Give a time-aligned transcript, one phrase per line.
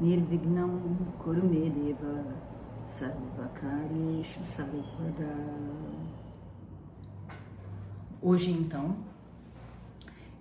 [0.00, 2.24] Nirvignam Kurumedeva
[2.88, 5.34] Sarvakarishu Sarvada
[8.22, 8.96] Hoje então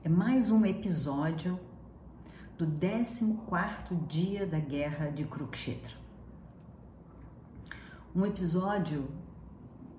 [0.03, 1.59] é mais um episódio
[2.55, 5.95] do 14 dia da guerra de Kurukshetra.
[8.15, 9.07] Um episódio,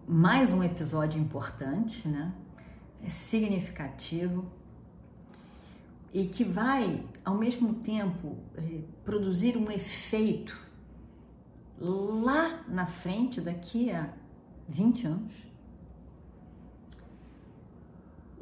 [0.06, 2.32] mais um episódio importante, né?
[3.02, 4.46] É significativo
[6.18, 10.58] e que vai, ao mesmo tempo, eh, produzir um efeito
[11.78, 14.12] lá na frente, daqui a
[14.68, 15.32] 20 anos,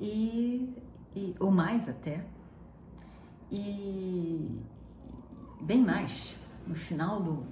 [0.00, 0.74] e,
[1.14, 2.24] e ou mais até,
[3.52, 4.58] e
[5.60, 6.34] bem mais,
[6.66, 7.44] no final do,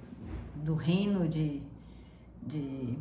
[0.55, 1.61] do reino de,
[2.41, 2.97] de,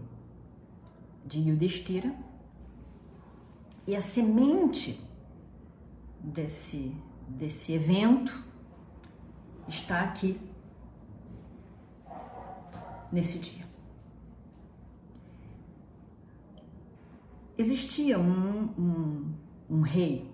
[1.24, 2.14] de Yudhishthira,
[3.86, 5.02] e a semente
[6.24, 6.94] desse,
[7.34, 8.44] desse evento
[9.68, 10.40] está aqui
[13.10, 13.64] nesse dia.
[17.56, 19.32] Existia um, um,
[19.70, 20.30] um rei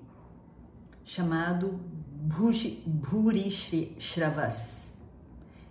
[1.05, 1.79] chamado
[2.87, 4.97] Bhurishravas.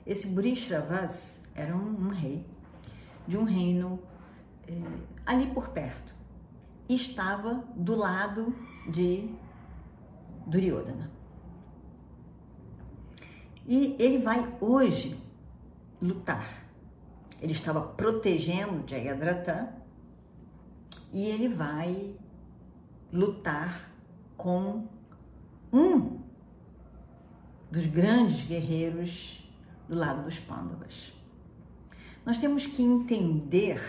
[0.05, 2.45] Esse Bhurishravas era um, um, rei
[3.27, 4.00] de um reino
[4.67, 4.80] eh,
[5.25, 6.13] ali por perto
[6.88, 8.55] e estava do lado
[8.91, 9.27] de
[10.47, 11.19] Duryodhana.
[13.67, 15.19] E ele vai hoje
[16.02, 16.65] lutar.
[17.41, 19.73] Ele estava protegendo Jayadratha
[21.13, 22.16] e ele vai
[23.11, 23.89] lutar
[24.35, 24.88] com
[25.72, 26.19] um
[27.72, 29.47] dos grandes guerreiros
[29.88, 31.13] do lado dos Pandavas.
[32.25, 33.81] Nós temos que entender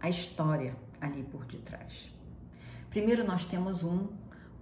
[0.00, 2.10] a história ali por detrás.
[2.90, 4.08] Primeiro, nós temos um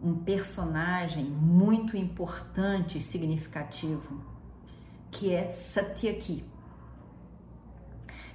[0.02, 4.20] um personagem muito importante e significativo,
[5.12, 6.42] que é Satyaki,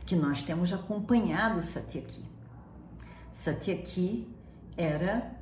[0.05, 2.23] que nós temos acompanhado Satyaki.
[3.33, 4.27] Satyaki
[4.77, 5.35] era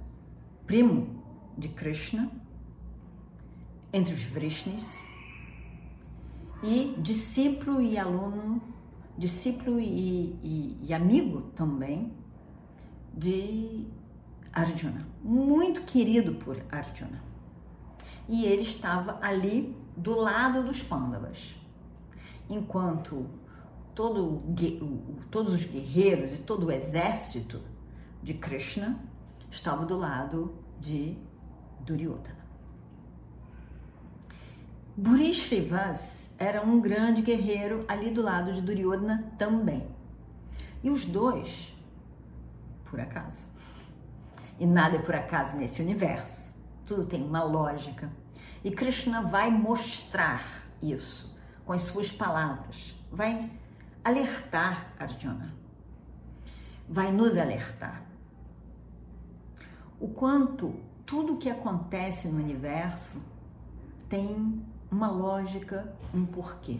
[0.66, 1.23] primo
[1.57, 2.31] de Krishna
[3.94, 4.85] entre os Vrishnis
[6.63, 8.62] e discípulo e aluno,
[9.17, 12.12] discípulo e, e, e amigo também
[13.13, 13.85] de
[14.52, 17.34] Arjuna, muito querido por Arjuna.
[18.27, 21.55] E ele estava ali do lado dos Pandavas,
[22.49, 23.27] enquanto
[23.93, 24.43] todo,
[25.31, 27.61] todos os guerreiros e todo o exército
[28.21, 28.99] de Krishna
[29.51, 31.17] estava do lado de
[31.81, 32.45] Duryodhana.
[34.97, 39.85] Burishvas era um grande guerreiro ali do lado de Duryodhana também.
[40.81, 41.75] E os dois,
[42.85, 43.43] por acaso,
[44.59, 46.44] e nada é por acaso nesse universo.
[46.85, 48.12] Tudo tem uma lógica.
[48.63, 51.35] E Krishna vai mostrar isso
[51.66, 52.96] com as suas palavras.
[53.12, 53.51] Vai
[54.03, 55.53] alertar Arjuna.
[56.88, 58.03] Vai nos alertar.
[60.00, 60.75] O quanto
[61.06, 63.19] tudo que acontece no universo
[64.07, 66.79] tem uma lógica, um porquê.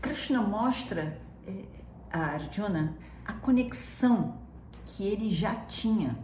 [0.00, 1.64] Krishna mostra eh,
[2.10, 4.38] a Arjuna a conexão
[4.84, 6.18] que ele já tinha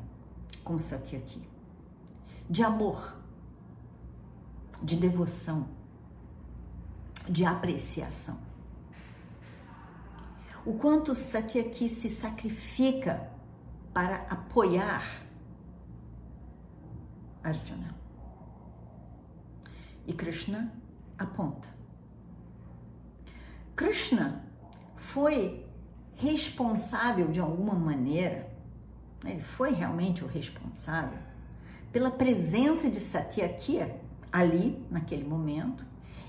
[0.68, 1.40] com Satyaki,
[2.50, 3.16] de amor,
[4.82, 5.66] de devoção,
[7.26, 8.38] de apreciação.
[10.66, 13.30] O quanto Satyaki se sacrifica
[13.94, 15.26] para apoiar
[17.42, 17.94] Arjuna.
[20.06, 20.70] E Krishna
[21.16, 21.66] aponta.
[23.74, 24.44] Krishna
[24.96, 25.66] foi
[26.16, 28.47] responsável de alguma maneira,
[29.24, 31.18] ele foi realmente o responsável
[31.92, 33.80] pela presença de Satyaki
[34.30, 35.84] ali, naquele momento,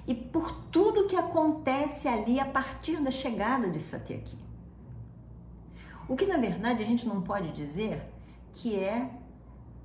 [0.07, 4.37] e por tudo que acontece ali a partir da chegada de Satyaki.
[6.07, 8.01] O que na verdade a gente não pode dizer
[8.53, 9.11] que é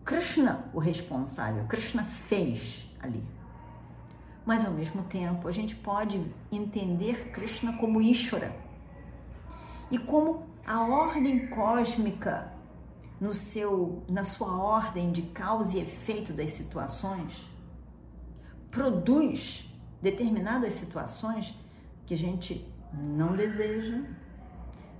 [0.04, 3.22] Krishna o responsável, Krishna fez ali.
[4.46, 8.54] Mas ao mesmo tempo a gente pode entender Krishna como Ishvara,
[9.90, 12.53] e como a ordem cósmica
[13.24, 17.32] no seu na sua ordem de causa e efeito das situações
[18.70, 19.66] produz
[20.02, 21.58] determinadas situações
[22.04, 24.02] que a gente não deseja,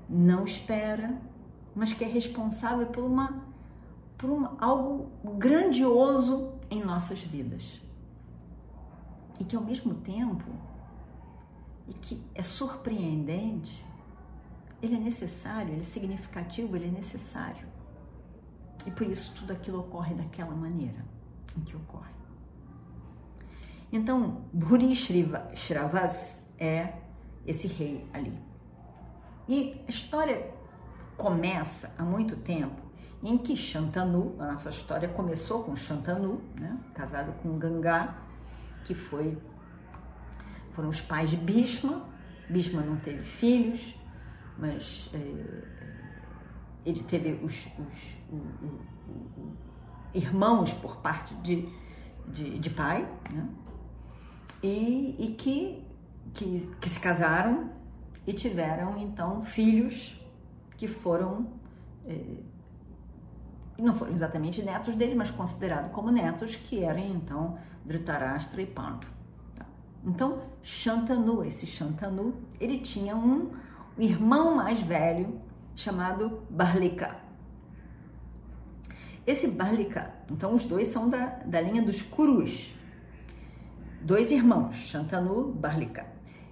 [0.09, 1.21] não espera,
[1.75, 3.44] mas que é responsável por uma
[4.17, 7.79] por uma, algo grandioso em nossas vidas.
[9.38, 10.50] E que ao mesmo tempo,
[11.87, 13.85] e que é surpreendente,
[14.81, 17.74] ele é necessário, ele é significativo, ele é necessário.
[18.87, 21.05] E por isso tudo aquilo ocorre daquela maneira
[21.57, 22.13] em que ocorre.
[23.93, 26.95] Então, Bhuri Shravas é
[27.47, 28.37] esse rei ali.
[29.49, 30.51] E a história
[31.17, 32.83] começa há muito tempo
[33.23, 38.15] em que Shantanu, a nossa história começou com Shantanu, né, casado com Ganga,
[38.85, 39.39] que foi
[40.73, 42.05] foram os pais de Bhishma.
[42.51, 43.95] Bhishma não teve filhos,
[44.59, 45.19] mas é,
[46.85, 48.15] ele teve os, os,
[50.15, 51.69] irmãos por parte de,
[52.29, 53.49] de, de pai, né?
[54.63, 55.85] e, e que,
[56.33, 57.71] que, que se casaram
[58.27, 60.21] e tiveram então filhos
[60.77, 61.49] que foram
[62.07, 62.21] é,
[63.79, 69.07] não foram exatamente netos dele, mas considerados como netos, que eram então Dhritarashtra e Pandu.
[69.57, 69.67] Tá?
[70.05, 73.51] Então, Shantanu, esse Shantanu, ele tinha um
[73.99, 75.41] irmão mais velho
[75.75, 77.17] chamado Barlika.
[79.26, 82.75] Esse Barlika, então os dois são da, da linha dos Kurus,
[84.03, 86.06] dois irmãos, Shantanu Barlika.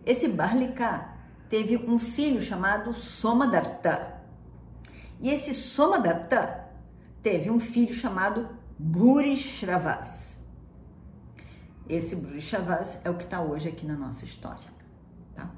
[0.07, 1.09] Esse Barlika
[1.49, 4.21] teve um filho chamado Somadatta.
[5.21, 6.67] E esse Somadatta
[7.23, 8.49] teve um filho chamado
[8.79, 10.41] Burishravas.
[11.89, 14.73] Esse Burishravas é o que está hoje aqui na nossa história.
[15.35, 15.51] Tá?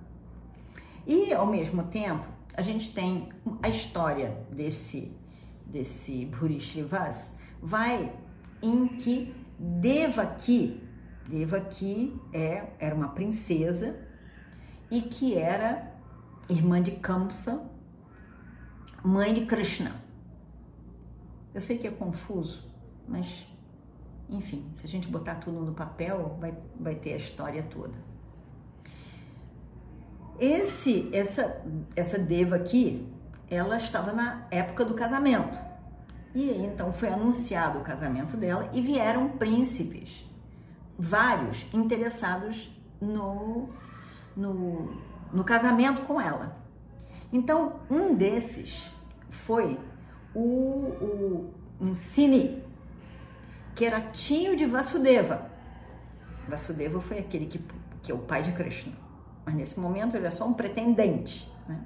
[1.07, 3.31] E, ao mesmo tempo, a gente tem
[3.63, 5.13] a história desse,
[5.67, 8.15] desse Burishravas, vai
[8.63, 10.81] em que Devaki,
[11.29, 13.97] Devaki é, era uma princesa
[14.91, 15.93] e que era
[16.49, 17.69] irmã de Kamsa,
[19.05, 20.03] mãe de Krishna.
[21.53, 22.69] Eu sei que é confuso,
[23.09, 23.47] mas
[24.29, 28.14] enfim, se a gente botar tudo no papel, vai, vai ter a história toda.
[30.39, 31.63] Esse, essa,
[31.95, 33.07] essa deva aqui,
[33.51, 35.57] ela estava na época do casamento.
[36.35, 40.29] E então foi anunciado o casamento dela e vieram príncipes,
[40.99, 42.71] vários interessados
[43.01, 43.69] no,
[44.37, 45.01] no,
[45.33, 46.57] no casamento com ela.
[47.33, 48.93] Então, um desses
[49.31, 49.79] foi
[50.35, 52.63] o, o um Sini,
[53.75, 55.51] que era tio de Vasudeva.
[56.49, 57.61] Vasudeva foi aquele que,
[58.03, 58.93] que é o pai de Krishna,
[59.45, 61.51] mas nesse momento ele é só um pretendente.
[61.69, 61.81] Né?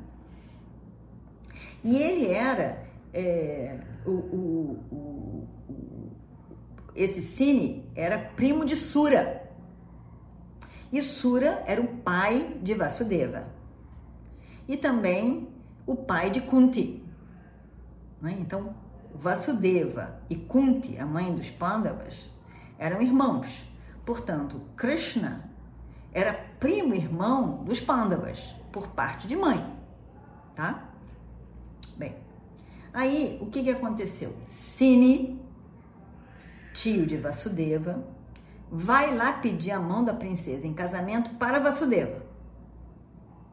[1.83, 5.49] E ele era é, o, o, o,
[6.95, 9.49] esse Sini era primo de Sura.
[10.93, 13.47] E Sura era o pai de Vasudeva.
[14.67, 15.49] E também
[15.87, 17.03] o pai de Kunti.
[18.21, 18.37] Né?
[18.41, 18.75] Então,
[19.15, 22.31] Vasudeva e Kunti, a mãe dos Pandavas,
[22.79, 23.49] eram irmãos.
[24.05, 25.48] Portanto, Krishna
[26.19, 28.39] era primo irmão dos Pandavas,
[28.73, 29.65] por parte de mãe,
[30.55, 30.89] tá?
[31.97, 32.17] Bem,
[32.93, 34.35] aí o que, que aconteceu?
[34.47, 35.41] Sini,
[36.75, 38.05] tio de Vasudeva,
[38.71, 42.23] vai lá pedir a mão da princesa em casamento para Vasudeva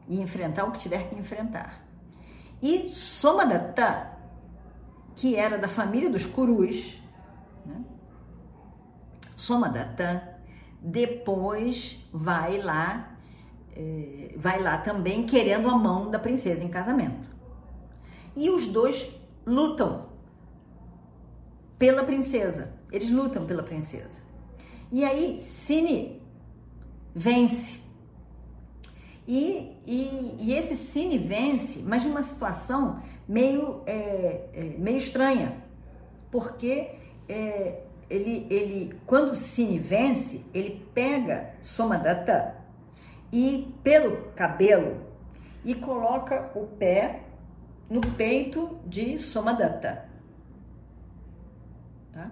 [0.08, 1.82] e enfrentar o que tiver que enfrentar.
[2.62, 4.16] E Somadatta
[5.16, 7.02] que era da família dos Curus,
[7.64, 7.82] né?
[9.34, 10.35] Somadatta,
[10.80, 13.18] depois vai lá,
[13.74, 17.28] é, vai lá também querendo a mão da princesa em casamento.
[18.34, 19.10] E os dois
[19.46, 20.06] lutam
[21.78, 24.20] pela princesa, eles lutam pela princesa.
[24.92, 26.22] E aí Cine
[27.14, 27.80] vence.
[29.26, 35.56] E, e, e esse Cine vence, mas numa situação meio, é, é, meio estranha,
[36.30, 36.90] porque
[37.28, 42.56] é, ele, ele, quando o Cine vence, ele pega Somadata
[43.32, 45.00] e pelo cabelo
[45.64, 47.24] e coloca o pé
[47.90, 50.08] no peito de Somadata.
[52.12, 52.30] Tá?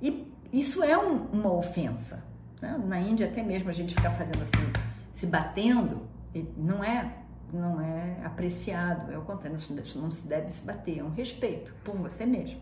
[0.00, 2.26] E isso é um, uma ofensa.
[2.60, 2.82] Né?
[2.86, 4.72] Na Índia até mesmo a gente fica fazendo assim,
[5.12, 6.08] se batendo,
[6.56, 7.16] não é
[7.52, 9.58] não é apreciado, é o contrário,
[9.96, 12.60] não se deve se bater, é um respeito por você mesmo.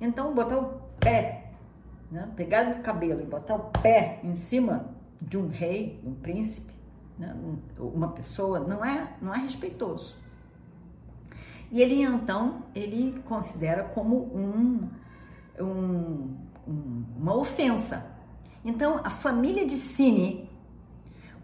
[0.00, 1.52] Então, botar o pé,
[2.10, 2.28] né?
[2.36, 6.72] pegar o cabelo e botar o pé em cima de um rei, um príncipe,
[7.18, 7.34] né?
[7.78, 10.16] uma pessoa, não é, não é respeitoso.
[11.70, 14.88] E ele então, ele considera como um,
[15.60, 18.10] um, um uma ofensa.
[18.64, 20.50] Então, a família de Cine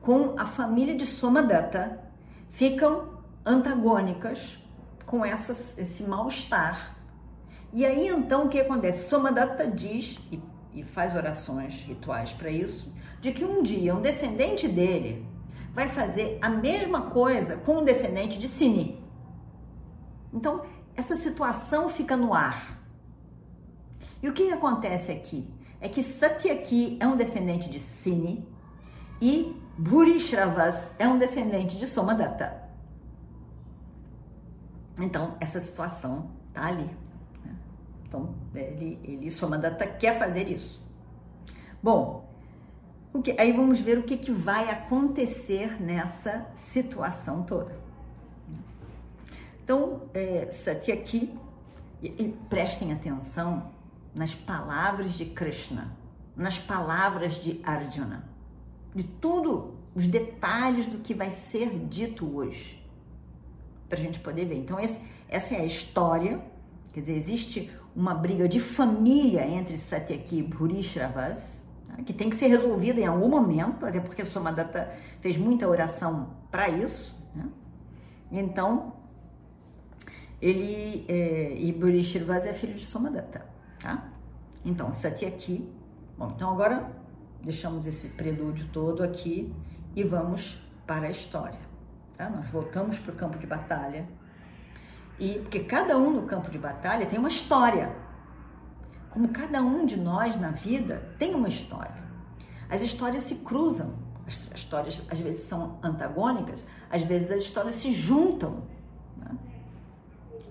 [0.03, 2.01] com a família de Somadatta
[2.51, 4.59] ficam antagônicas
[5.05, 6.96] com essas, esse mal-estar.
[7.77, 9.07] E aí então o que acontece?
[9.07, 10.43] Somadatta diz, e,
[10.73, 12.91] e faz orações rituais para isso,
[13.21, 15.29] de que um dia um descendente dele
[15.75, 19.05] vai fazer a mesma coisa com um descendente de Sini.
[20.33, 20.65] Então,
[20.97, 22.81] essa situação fica no ar.
[24.23, 25.47] E o que acontece aqui?
[25.79, 28.49] É que Satyaki é um descendente de Sini
[29.21, 32.71] e Burishravas é um descendente de Somadatta.
[34.99, 37.06] Então, essa situação tá ali.
[38.17, 40.81] Então, ele, ele Somadatta quer fazer isso.
[41.83, 42.27] Bom,
[43.23, 47.77] que, aí vamos ver o que, que vai acontecer nessa situação toda.
[49.63, 51.37] Então, é, Satyaki,
[52.03, 53.71] e, e prestem atenção
[54.15, 55.97] nas palavras de Krishna,
[56.37, 58.29] nas palavras de Arjuna,
[58.95, 62.83] de tudo, os detalhes do que vai ser dito hoje,
[63.89, 64.57] para a gente poder ver.
[64.57, 66.41] Então, esse, essa é a história,
[66.93, 72.03] quer dizer, existe uma briga de família entre Satyaki e Bhurishravas, tá?
[72.03, 76.69] que tem que ser resolvida em algum momento, até porque Somadatta fez muita oração para
[76.69, 77.17] isso.
[77.35, 77.49] Né?
[78.31, 78.93] Então,
[80.43, 84.09] ele é, e Bhurishravas é filho de Somadatta tá?
[84.65, 84.91] Então,
[85.27, 85.73] aqui.
[86.19, 86.91] Bom, então agora
[87.43, 89.55] deixamos esse prelúdio todo aqui
[89.95, 91.59] e vamos para a história,
[92.17, 92.29] tá?
[92.29, 94.07] Nós voltamos para o campo de batalha
[95.19, 97.95] e porque cada um no campo de batalha tem uma história,
[99.11, 102.05] como cada um de nós na vida tem uma história.
[102.69, 103.95] As histórias se cruzam,
[104.27, 108.65] as histórias às vezes são antagônicas, às vezes as histórias se juntam.
[109.17, 109.31] Né?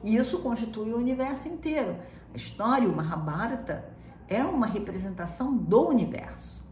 [0.04, 1.98] E isso constitui o universo inteiro.
[2.34, 3.86] A história, o Mahabharata,
[4.28, 6.66] é uma representação do universo,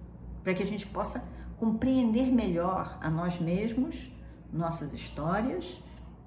[0.43, 1.23] para que a gente possa
[1.59, 3.95] compreender melhor a nós mesmos,
[4.51, 5.82] nossas histórias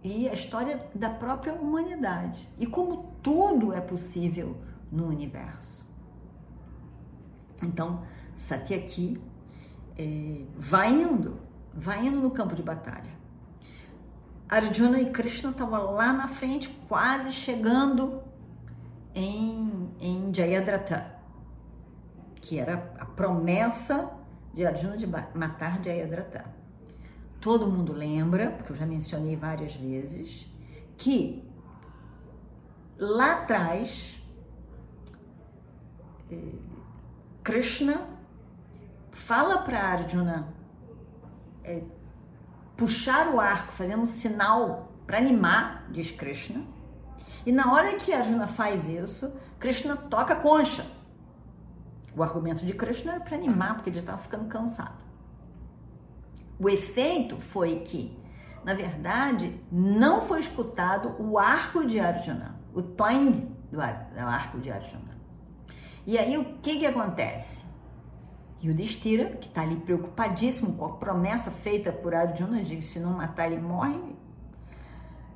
[0.07, 4.57] e a história da própria humanidade e como tudo é possível
[4.91, 5.85] no universo.
[7.61, 8.05] Então,
[8.37, 9.21] Satyaki
[9.99, 11.41] é, vai indo,
[11.75, 13.17] vai indo no campo de batalha.
[14.49, 18.23] Arjuna e Krishna estavam lá na frente, quase chegando
[19.13, 21.17] em, em Jayadratha,
[22.37, 24.09] que era a promessa
[24.55, 26.56] de Arjuna de matar Jayadratha.
[27.47, 30.53] Todo mundo lembra, porque eu já mencionei várias vezes,
[30.99, 31.49] que
[32.99, 34.21] lá atrás
[36.29, 36.55] eh,
[37.45, 38.05] Krishna
[39.13, 40.53] fala para Arjuna
[41.63, 41.85] é,
[42.77, 46.65] puxar o arco, fazendo um sinal para animar, diz Krishna,
[47.47, 50.85] e na hora que Arjuna faz isso, Krishna toca a concha.
[52.13, 55.06] O argumento de Krishna era para animar, porque ele estava ficando cansado.
[56.59, 58.19] O efeito foi que,
[58.65, 65.17] na verdade, não foi escutado o arco de Arjuna, o toing do arco de Arjuna.
[66.07, 67.65] E aí o que, que acontece?
[68.63, 73.13] Yudhishthira, que está ali preocupadíssimo com a promessa feita por Arjuna de que se não
[73.13, 74.17] matar ele morre,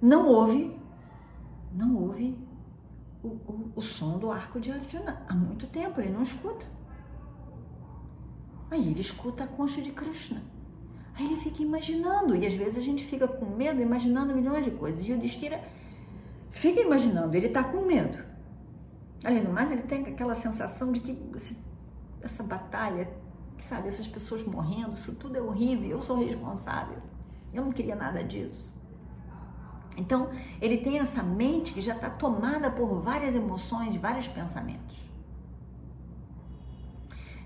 [0.00, 0.80] não ouve
[1.72, 2.36] não ouve
[3.22, 6.66] o, o, o som do arco de Arjuna há muito tempo, ele não escuta.
[8.70, 10.42] Aí ele escuta a concha de Krishna.
[11.20, 14.70] Aí ele fica imaginando, e às vezes a gente fica com medo, imaginando milhões de
[14.70, 15.04] coisas.
[15.04, 15.62] E o Destira
[16.50, 18.24] fica imaginando, ele está com medo.
[19.22, 21.58] Além do mais, ele tem aquela sensação de que esse,
[22.22, 23.06] essa batalha,
[23.58, 26.96] sabe, essas pessoas morrendo, isso tudo é horrível, eu sou responsável.
[27.52, 28.72] Eu não queria nada disso.
[29.98, 34.96] Então, ele tem essa mente que já está tomada por várias emoções, vários pensamentos.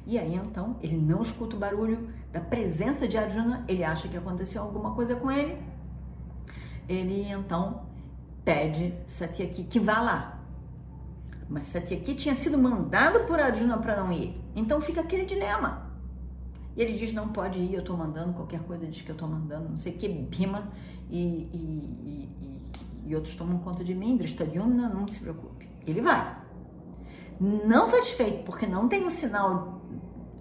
[0.07, 4.17] E aí, então, ele não escuta o barulho da presença de Arjuna, ele acha que
[4.17, 5.57] aconteceu alguma coisa com ele.
[6.89, 7.87] Ele, então,
[8.45, 10.41] pede Satyaki que vá lá.
[11.49, 14.37] Mas Satyaki tinha sido mandado por Arjuna para não ir.
[14.57, 15.89] Então fica aquele dilema.
[16.77, 19.29] E ele diz: Não pode ir, eu estou mandando, qualquer coisa diz que eu estou
[19.29, 20.73] mandando, não sei o que, Bima
[21.09, 21.19] e,
[21.53, 22.73] e, e,
[23.07, 25.69] e, outros tomam conta de mim, Dristaliumna, não se preocupe.
[25.87, 26.37] Ele vai.
[27.41, 29.81] Não satisfeito, porque não tem um sinal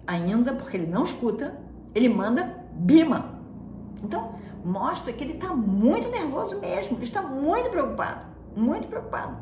[0.04, 1.62] ainda, porque ele não escuta,
[1.94, 3.34] ele manda Bima.
[4.02, 4.34] Então,
[4.64, 9.36] mostra que ele está muito nervoso mesmo, ele está muito preocupado, muito preocupado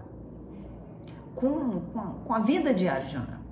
[1.34, 3.42] com, com, com a vida de Arjuna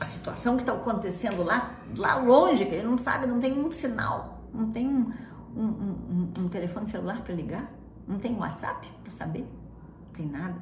[0.00, 3.70] a situação que está acontecendo lá, lá longe, que ele não sabe, não tem um
[3.72, 5.12] sinal, não tem um,
[5.56, 7.70] um, um, um telefone celular para ligar,
[8.06, 9.46] não tem WhatsApp para saber,
[10.06, 10.56] não tem nada.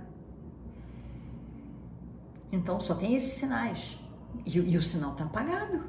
[2.50, 3.99] Então só tem esses sinais.
[4.45, 5.85] E, e o sinal está apagado,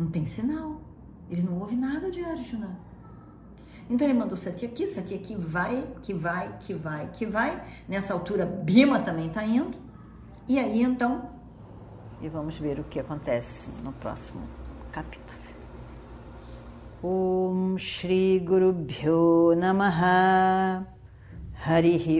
[0.00, 0.80] não tem sinal.
[1.28, 2.80] Ele não ouve nada de Arjuna.
[3.88, 7.62] Então ele mandou Sati aqui, Sati aqui vai, que vai, que vai, que vai.
[7.88, 9.76] Nessa altura, Bima também está indo.
[10.48, 11.30] E aí então.
[12.22, 14.42] E vamos ver o que acontece no próximo
[14.90, 15.38] capítulo.
[17.02, 20.86] Om Shri Guru Bhyo Namaha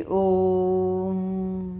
[0.08, 1.79] Om